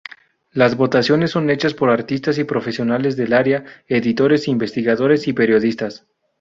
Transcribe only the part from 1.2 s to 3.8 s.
son hechas por artistas y profesionales del área,